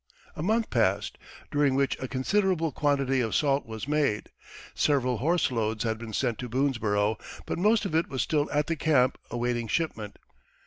A 0.35 0.41
month 0.41 0.71
passed, 0.71 1.19
during 1.51 1.75
which 1.75 1.95
a 1.99 2.07
considerable 2.07 2.71
quantity 2.71 3.21
of 3.21 3.35
salt 3.35 3.67
was 3.67 3.87
made; 3.87 4.29
several 4.73 5.19
horse 5.19 5.51
loads 5.51 5.83
had 5.83 5.99
been 5.99 6.11
sent 6.11 6.39
to 6.39 6.49
Boonesborough, 6.49 7.19
but 7.45 7.59
most 7.59 7.85
of 7.85 7.93
it 7.93 8.09
was 8.09 8.23
still 8.23 8.49
at 8.51 8.65
the 8.65 8.75
camp 8.75 9.19
awaiting 9.29 9.67
shipment. 9.67 10.17